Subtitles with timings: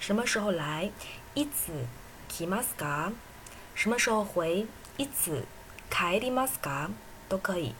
[0.00, 0.90] 什么时候来？
[1.36, 1.86] いつ
[2.28, 3.12] 来ますか？
[3.76, 4.66] 什么时候回？
[4.96, 5.44] いつ
[5.88, 6.90] 帰りますか？
[7.28, 7.74] 都可以。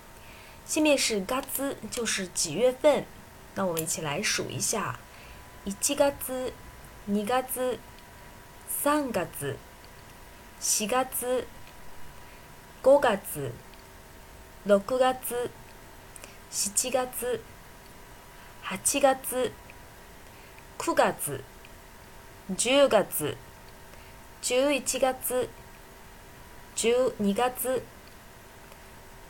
[0.65, 3.05] 下面是嘎兹，就是几月份。
[3.56, 5.00] 那我们一起来数一下：
[5.64, 6.14] 一月、二
[7.10, 7.80] 月、
[8.68, 9.28] 三月、
[10.60, 11.08] 四月、
[12.84, 13.20] 五月、
[14.64, 15.16] 六月、
[16.50, 17.40] 七月、八月、
[24.42, 25.10] 九月、十月、十一月、
[26.76, 27.82] 十二月。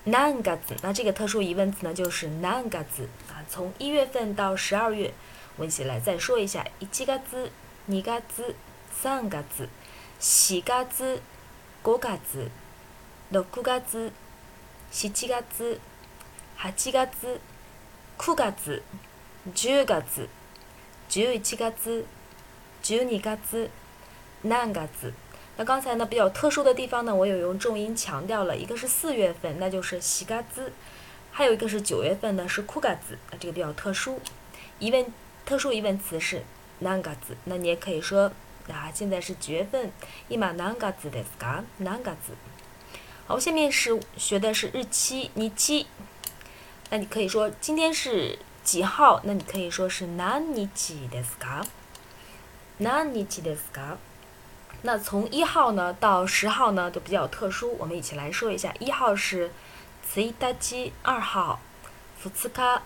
[0.06, 0.12] 何
[0.42, 0.78] 月？
[0.82, 3.08] 那这个特殊疑问词呢，就是何月。
[3.50, 5.14] 从一月份到十二月，
[5.58, 8.56] 我一起来再说一下：一月、二月、
[8.92, 9.44] 三月、
[10.20, 10.62] 四月、
[11.84, 12.20] 五月、
[13.30, 13.50] 六月、
[14.92, 16.84] 七月、八月、
[21.08, 21.74] 九月、十月、十一月、十二
[23.46, 23.70] 月、
[24.44, 24.68] 何
[25.04, 25.14] 月？
[25.56, 30.74] 那刚才呢比较特殊的地方呢，我有用重音强调了，一个是四月份，那就是西嘎兹，
[31.36, 34.22] 还有一个是九月份呢是库嘎子，啊这个比较特殊。
[34.78, 35.12] 疑问
[35.48, 36.44] 特殊疑问词是
[36.80, 38.32] 南嘎子，那你也可以说
[38.70, 39.92] 啊现在是几月份？
[40.30, 42.34] 伊玛南嘎兹的嘎南嘎子。
[43.26, 45.88] 好，下面是学的是日期，日期。
[46.92, 49.20] 那你可以说今天是几号？
[49.24, 51.66] 那你可以说是南日期的嘎
[52.78, 53.98] 南日期的嘎。
[54.84, 58.72] 那从一号呢到十号呢都比较特殊，我们一起来说一下。
[58.80, 59.50] 一号是
[60.14, 61.60] 次一大基，二号
[62.20, 62.84] 福次卡，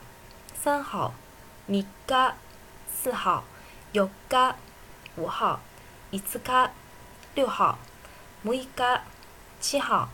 [0.56, 1.14] 三号
[1.66, 2.38] 米嘎，
[2.90, 3.44] 四号
[3.92, 4.56] 有嘎，
[5.18, 5.60] 五号
[6.10, 6.72] 伊次卡，
[7.36, 7.80] 六号
[8.44, 9.04] 木伊嘎，
[9.60, 10.08] 七号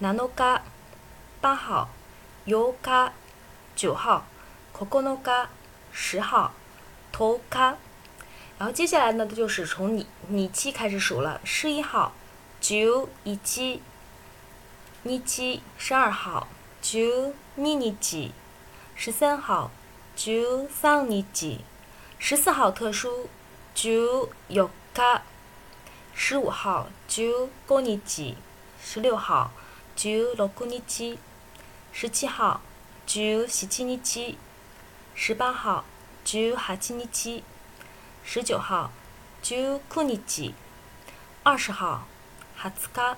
[0.00, 0.60] 南诺嘎，
[1.40, 1.88] 八号
[2.44, 3.14] 尤嘎，
[3.74, 4.26] 九号
[4.74, 5.48] 可可诺嘎，
[5.90, 6.52] 十号
[7.10, 7.78] 托卡。
[8.58, 11.40] 然后接下来呢，它就是从你你期开始数了。
[11.44, 12.12] 十一号，
[12.60, 13.80] 九一七，
[15.04, 16.46] 日七；十二号，
[16.80, 18.30] 九二日七；
[18.94, 19.72] 十三号，
[20.14, 21.58] 九三日七；
[22.20, 23.28] 十四号特殊，
[23.74, 25.22] 九有卡；
[26.14, 28.36] 十五号，九五你七；
[28.80, 29.50] 十六号
[29.96, 31.18] 十六日，
[31.92, 32.60] 十七号
[33.04, 34.36] 十七日，
[35.16, 35.84] 十八号
[36.24, 37.42] 十八日，
[38.24, 38.92] 十九号
[39.42, 40.52] 十九日，
[41.42, 42.06] 二十号
[42.62, 43.16] 二十日，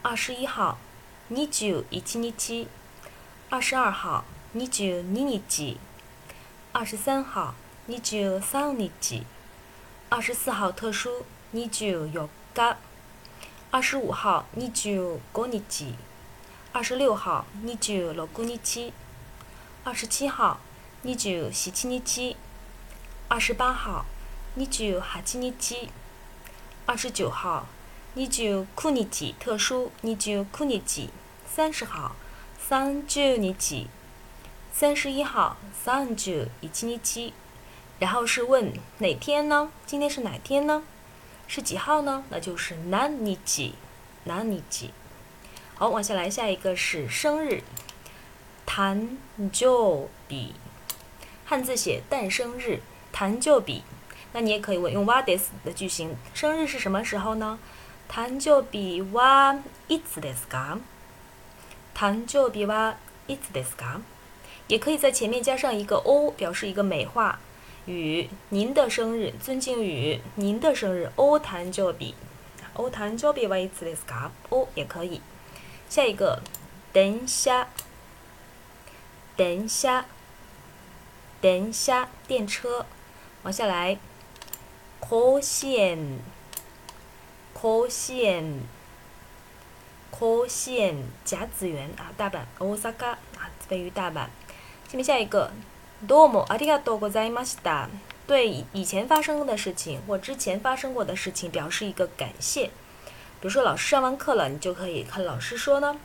[0.00, 0.78] 二十一号
[1.28, 2.68] 二十一日，
[3.50, 4.24] 二十二号
[4.54, 5.76] 二十二日，
[6.70, 7.56] 二十三号
[7.88, 9.24] 二十三日，
[10.08, 12.76] 二十四号特殊二十四日。
[13.72, 15.94] 二十五号二十五日，
[16.72, 18.92] 二十六号二十六日，
[19.82, 20.60] 二十七号
[21.02, 21.12] 二
[21.52, 22.36] 十七日，
[23.26, 24.06] 二十八号
[24.56, 25.88] 二十八日，
[26.86, 27.66] 二十九号
[28.18, 31.10] 二十九日特殊二十九日，
[31.46, 32.16] 三十号
[32.58, 33.84] 三十日，
[34.72, 37.32] 三十一号三十一日，
[37.98, 39.70] 然后是问哪天呢？
[39.84, 40.82] 今天是哪天呢？
[41.46, 42.24] 是几号呢？
[42.30, 43.36] 那就是何日，
[44.24, 44.62] 何日。
[45.74, 47.62] 好，往下来，下一个是生日，
[48.66, 49.18] 誕
[49.52, 50.52] 生日，
[51.44, 52.80] 汉字写诞生日，
[53.12, 53.82] 誕生日。
[54.32, 57.58] 那你也可以问用 wa des 的句型，生日是什么时候呢？
[58.09, 60.79] 誕生日はいつですか？
[61.95, 64.01] 誕生日はいつですか？
[64.67, 67.39] 也可以在前面加上一个 o，表示一个美化。
[67.85, 72.13] 与您的生日，尊敬语，您的生日，お誕生日，
[72.75, 74.29] お誕生日はいつですか？
[74.49, 75.21] お也可以。
[75.89, 76.41] 下一个，
[76.93, 77.67] 等下，
[79.35, 80.05] 等下，
[81.41, 82.85] 等下，电车。
[83.43, 83.97] 往下来，
[84.99, 86.19] 甲子園，
[87.58, 88.60] 柯县，
[90.10, 90.94] 柯县
[91.24, 94.26] 甲子园啊，大阪，Osaka 啊，位于大阪。
[94.86, 95.50] 下面下一个，
[96.06, 97.88] どうもありがとうございました。
[98.26, 102.66] 对以前发生的事情或之前发生过的事情表示一个感谢。
[103.40, 105.96] 比如说老师上完课了，你就可以和老师说呢，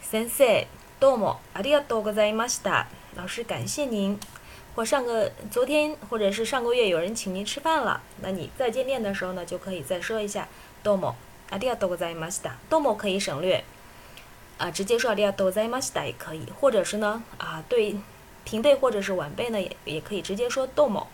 [0.00, 0.68] 先生，
[1.00, 2.86] どうもありがとうございました。
[3.16, 4.16] 老师感谢您。
[4.76, 10.46] 或上个昨天或者是上个月有人请您吃饭了，那你再见面的时候呢，就可以再说一下。
[10.84, 11.16] 豆某，
[11.50, 13.64] 阿迪亚豆在马西达，豆某可以省略，
[14.58, 17.96] 啊，直接说阿迪亚豆在马西达也可以，或者是呢，啊，对
[18.44, 21.06] 平辈或者是晚辈呢，也也可以直接说豆某。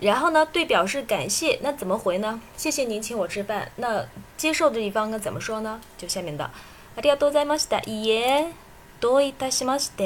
[0.00, 2.40] 然后呢，对表示感谢，那怎么回呢？
[2.56, 3.70] 谢谢您请我吃饭。
[3.76, 4.06] 那
[4.36, 5.80] 接受的一方该怎么说呢？
[5.98, 6.50] 就下面的
[6.96, 8.52] 阿迪亚豆在马西达，伊耶
[8.98, 10.04] 多伊塔西马西达，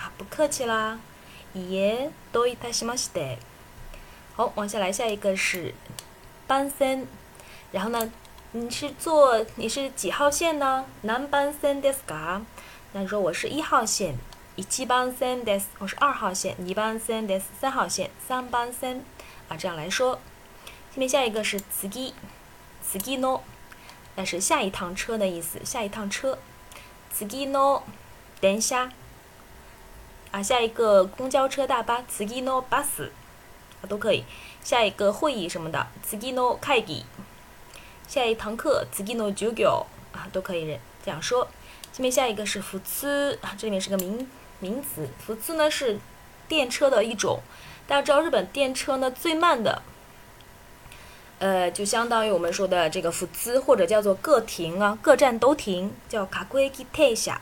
[0.00, 0.98] 啊，不客气啦，
[1.52, 3.20] 伊耶多伊塔西马西达。
[4.34, 5.74] 好，往下来，下一个是
[6.46, 7.06] 班森。
[7.71, 8.11] 然后呢，
[8.51, 10.85] 你是坐你是几号线呢？
[11.01, 12.41] 南班森ですか？
[12.93, 14.15] 那说我是一号线。
[14.55, 16.55] 一番線です，我是二号线。
[16.59, 18.11] 二番線です，三号线。
[18.27, 18.99] 三番線
[19.49, 20.19] 啊，这样来说。
[20.93, 22.13] 下面下一个是次ぎ
[23.19, 23.41] の，
[24.15, 25.59] 那是下一趟车的意思。
[25.65, 26.37] 下一趟车。
[27.11, 27.81] 次の
[28.39, 28.91] 電車
[30.31, 32.03] 啊，下一个公交车、大巴。
[32.03, 33.09] 次のバス
[33.81, 34.23] 啊，都可以。
[34.63, 35.87] 下一个会议什么的。
[36.05, 37.05] 次の会議。
[38.08, 38.84] 下一堂课。
[38.90, 41.46] 次の授業啊，都可以这样说。
[41.92, 43.08] 下面下一个是普通
[43.42, 44.28] 啊，这里面是个名。
[44.60, 46.00] 名词，普次呢是
[46.48, 47.38] 电车的一种。
[47.86, 49.82] 大家知道日本电车呢最慢的，
[51.38, 57.40] 呃，就相当于我们说的这个普次，或者叫做各停啊，各站都停，叫卡库基泰下，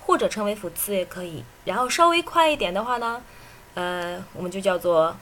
[0.00, 1.42] 或者称为普次也可以。
[1.64, 3.22] 然后稍微快一点的话呢，
[3.72, 5.16] 呃，我们就叫做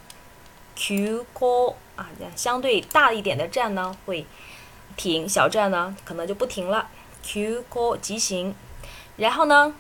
[0.75, 4.27] Q 高啊，相对大一点的站呢会
[4.97, 6.89] 停，小站呢可能就不停了。
[7.23, 8.55] Q 高急行，
[9.17, 9.75] 然后呢？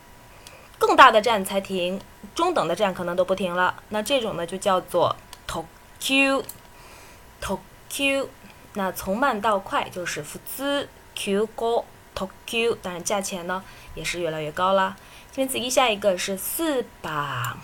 [0.78, 1.98] 更大的站才停，
[2.34, 3.82] 中等的站可能都不停了。
[3.88, 5.16] 那这种呢就叫做
[5.48, 8.28] Tokyo，Tokyo。
[8.74, 14.94] 那从慢到快就是福兹 Q 高 Tokyo，当然价钱呢也是越来越高啦。
[15.32, 17.56] 下面仔细下一个是四把，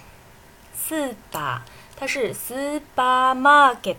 [0.74, 1.62] 四把，
[1.94, 3.96] 它是四八 Market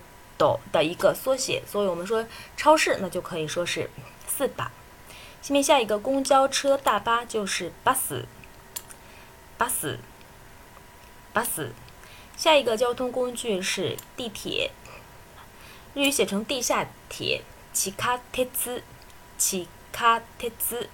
[0.72, 2.26] 的一个缩写，所以我们说
[2.58, 3.90] 超市那就可以说是
[4.28, 4.72] 四把。
[5.42, 8.24] 下面下一个公交车大巴就是 bus。
[9.56, 10.00] 巴士，
[11.32, 11.72] 巴士。
[12.36, 14.72] 下一个交通工具是地铁，
[15.94, 18.84] 日语写成地下铁，地下铁子，
[19.38, 20.90] 地下铁子，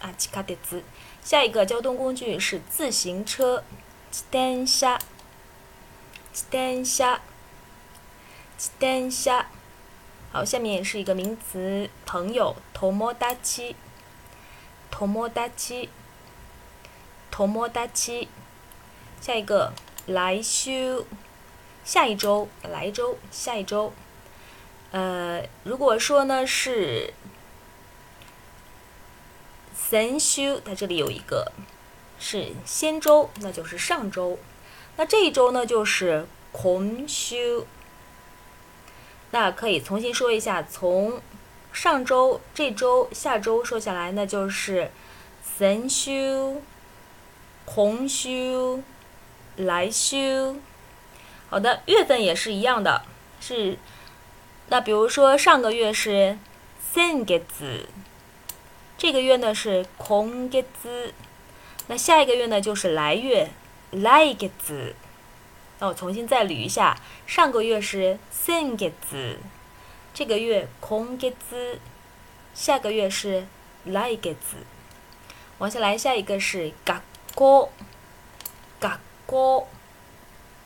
[0.00, 0.84] 啊，地下铁子。
[1.22, 3.64] 下一个交通工具是自行车，
[4.10, 4.98] 自転車，
[6.32, 7.18] 自転車，
[8.64, 9.44] 自転車。
[10.32, 13.74] 好，下面是一个名词，朋友，友達，
[14.90, 15.90] 友達。
[17.30, 18.26] 头摸大七，
[19.20, 19.74] 下一个
[20.06, 21.04] 来修，
[21.84, 23.92] 下一周，来周，下一周。
[24.92, 27.12] 呃，如果说呢是
[29.76, 31.52] 先週它这里有一个
[32.18, 34.38] 是先周，那就是上周。
[34.96, 37.66] 那这一周呢，就是今週。
[39.34, 41.20] 那可以重新说一下，从
[41.72, 44.92] 上周、这周、下周说下来，那就是
[45.58, 46.54] 先週、
[47.66, 48.80] 今週、
[49.56, 50.54] 来週。
[51.50, 53.02] 好的，月份也是一样的，
[53.40, 53.76] 是。
[54.68, 56.38] 那比如说上个月是
[56.92, 57.88] 先月子，
[58.96, 61.12] 这个月呢是空月子，
[61.88, 63.50] 那下一个月呢就是来月
[63.90, 64.94] 来月子。
[65.78, 69.38] 那我重新再捋一下，上个月是先月子，
[70.14, 71.80] 这个月空月子，
[72.54, 73.46] 下个月是
[73.84, 74.58] 来月子。
[75.58, 77.04] 往下来，下一个是学
[77.36, 77.70] 校，
[78.80, 79.66] 学校，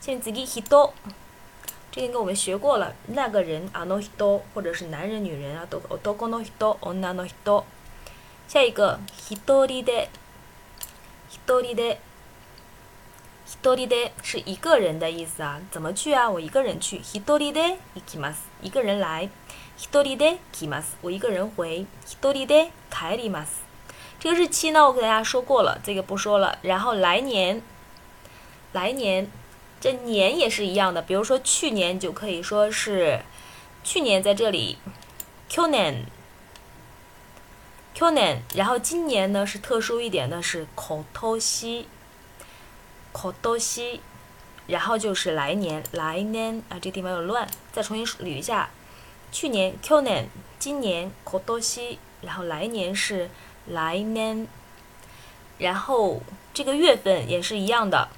[0.00, 0.90] 现在自己人。
[1.90, 5.80] 这个跟我们学过了，那个人あの人或者是男人、女人啊，都
[6.12, 7.64] 男の人、女の人。
[8.46, 10.08] 下一个一人で、
[11.30, 11.96] 一人で、
[13.62, 16.28] 一人で是一个人的意思啊，怎么去啊？
[16.28, 17.00] 我一个人去。
[17.12, 19.28] 一人で行きます，一个人来。
[19.78, 21.86] 一人で来ます，我一个人回。
[22.06, 23.62] 一人で帰ります。
[24.18, 26.58] 这个日期呢，我给大家说过了，这个不说了。
[26.62, 27.62] 然后来年，
[28.72, 29.30] 来年。
[29.80, 33.20] 这年也是一样的，比如说去年就可以说是
[33.84, 34.76] 去年在这里
[35.48, 36.04] 去年，
[37.94, 41.86] 去年，然后今年呢是特殊一点的是口头西，
[43.13, 44.01] 口头西，
[44.67, 48.69] 然后就是来年，来年啊，这地方有乱，再重新捋一下，
[49.31, 50.27] 去年去年，
[50.59, 53.29] 今年口头西，然后来年是
[53.67, 54.47] 来年，
[55.57, 56.21] 然后
[56.53, 58.09] 这个月份也是一样的。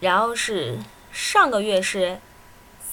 [0.00, 0.78] 然后是
[1.12, 2.18] 上个月是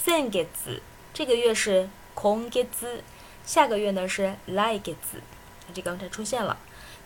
[0.04, 0.82] 先月子，
[1.14, 3.04] 这个月是今月子，
[3.46, 5.22] 下个月呢是来月子，
[5.74, 6.58] 这刚才出现了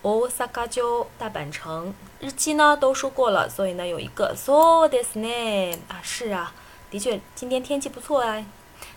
[0.00, 1.94] 大阪城，大阪城。
[2.20, 6.52] 日期呢都说过了，所以呢有一个そうですね啊，是啊，
[6.90, 8.44] 的确今天天气不错啊。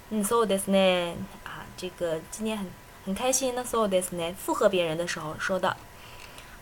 [0.09, 1.15] 嗯，そうですね。
[1.77, 2.69] 这个今天很
[3.05, 5.75] 很开心，那所有的是呢附和别人的时候说的。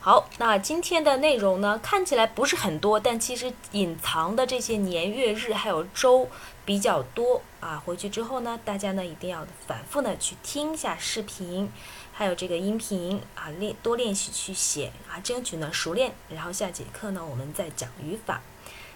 [0.03, 6.29] 好，那今天的内容呢，看起来不是很多，但其实隐藏的这些年月日还有周
[6.63, 7.83] 比较多啊。
[7.85, 11.69] 回去之后呢，大家呢一定要反复的去听一下视频，
[12.13, 16.13] 还有这个音频啊，练多练习去写啊，争取呢熟练。
[16.29, 18.41] 然后下节课呢，我们再讲语法。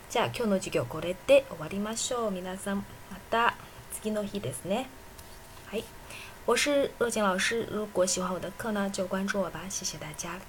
[0.10, 2.32] じゃあ今日の授業これで終わりましょう。
[2.32, 3.56] 皆さんまた
[3.92, 4.86] 次の日ですね。
[5.70, 5.84] はい。
[6.46, 10.40] 我是若晴老师，如果喜欢我的课呢，就关注我吧，谢谢大家。